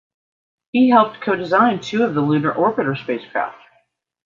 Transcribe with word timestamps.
He 0.71 0.89
helped 0.89 1.21
co-design 1.21 1.79
two 1.79 2.01
of 2.03 2.15
the 2.15 2.21
Lunar 2.21 2.51
Orbiter 2.51 2.97
spacecraft. 2.97 3.59